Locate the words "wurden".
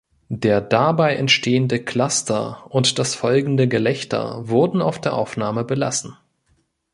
4.49-4.81